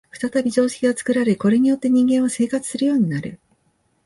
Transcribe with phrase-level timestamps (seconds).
[0.19, 3.39] 再び常識が作られ、これによって人間は生活するようになる。